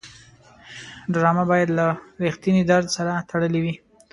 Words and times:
ډرامه 1.13 1.43
باید 1.51 1.69
له 1.77 1.85
رښتینې 2.23 2.63
درد 2.71 2.87
سره 2.97 3.11
تړلې 3.29 3.59
وي 3.63 3.75